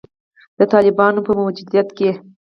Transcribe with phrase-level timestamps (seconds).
[0.57, 2.11] د طالبانو په موجودیت کې